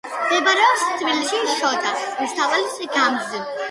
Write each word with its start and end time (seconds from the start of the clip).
მდებარეობს 0.21 0.85
თბილისში, 0.93 1.43
შოთა 1.61 1.95
რუსთაველის 2.03 2.85
გამზ. 3.01 3.43